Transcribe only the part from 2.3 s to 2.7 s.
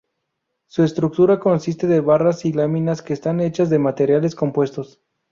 y